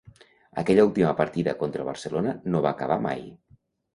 Aquella 0.61 0.85
última 0.87 1.11
partida 1.19 1.53
contra 1.59 1.83
el 1.85 1.89
Barcelona 1.89 2.35
no 2.55 2.61
va 2.67 2.71
acabar 2.79 3.01
mai. 3.07 3.23